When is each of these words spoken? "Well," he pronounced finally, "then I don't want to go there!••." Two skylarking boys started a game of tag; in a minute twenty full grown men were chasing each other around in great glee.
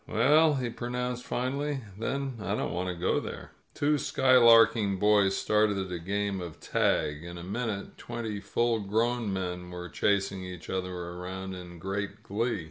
"Well," 0.07 0.55
he 0.55 0.71
pronounced 0.71 1.25
finally, 1.25 1.81
"then 1.95 2.39
I 2.41 2.55
don't 2.55 2.73
want 2.73 2.89
to 2.89 2.95
go 2.95 3.19
there!••." 3.19 3.51
Two 3.79 3.99
skylarking 3.99 4.97
boys 4.99 5.37
started 5.37 5.91
a 5.91 5.99
game 5.99 6.41
of 6.41 6.59
tag; 6.59 7.23
in 7.23 7.37
a 7.37 7.43
minute 7.43 7.99
twenty 7.99 8.39
full 8.39 8.79
grown 8.79 9.31
men 9.31 9.69
were 9.69 9.89
chasing 9.89 10.43
each 10.43 10.71
other 10.71 10.91
around 10.91 11.53
in 11.53 11.77
great 11.77 12.23
glee. 12.23 12.59